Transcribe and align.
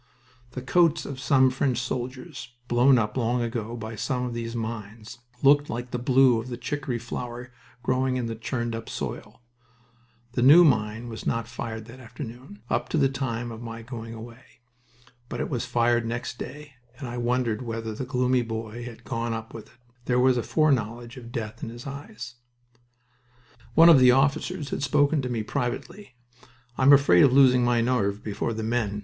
The 0.53 0.63
coats 0.63 1.05
of 1.05 1.19
some 1.19 1.51
French 1.51 1.77
soldiers, 1.77 2.55
blown 2.67 2.97
up 2.97 3.15
long 3.17 3.43
ago 3.43 3.77
by 3.77 3.95
some 3.95 4.23
of 4.23 4.33
these 4.33 4.55
mines, 4.55 5.19
looked 5.43 5.69
like 5.69 5.91
the 5.91 5.99
blue 5.99 6.39
of 6.41 6.47
the 6.47 6.57
chicory 6.57 6.97
flower 6.97 7.51
growing 7.83 8.17
in 8.17 8.25
the 8.25 8.33
churned 8.33 8.73
up 8.73 8.89
soil... 8.89 9.43
The 10.31 10.41
new 10.41 10.63
mine 10.65 11.07
was 11.07 11.27
not 11.27 11.47
fired 11.47 11.85
that 11.85 11.99
afternoon, 11.99 12.63
up 12.67 12.89
to 12.89 12.97
the 12.97 13.09
time 13.09 13.51
of 13.51 13.61
my 13.61 13.83
going 13.83 14.15
away. 14.15 14.43
But 15.29 15.39
it 15.39 15.51
was 15.51 15.65
fired 15.65 16.03
next 16.07 16.39
day, 16.39 16.73
and 16.97 17.07
I 17.07 17.17
wondered 17.19 17.61
whether 17.61 17.93
the 17.93 18.03
gloomy 18.03 18.41
boy 18.41 18.83
had 18.85 19.03
gone 19.03 19.35
up 19.35 19.53
with 19.53 19.67
it. 19.67 19.77
There 20.05 20.19
was 20.19 20.35
a 20.35 20.41
foreknowledge 20.41 21.15
of 21.15 21.31
death 21.31 21.61
in 21.61 21.69
his 21.69 21.85
eyes. 21.85 22.37
One 23.75 23.87
of 23.87 23.99
the 23.99 24.09
officers 24.09 24.71
had 24.71 24.81
spoken 24.81 25.21
to 25.21 25.29
me 25.29 25.43
privately. 25.43 26.15
"I'm 26.75 26.91
afraid 26.91 27.23
of 27.23 27.31
losing 27.33 27.63
my 27.63 27.81
nerve 27.81 28.23
before 28.23 28.53
the 28.53 28.63
men. 28.63 28.99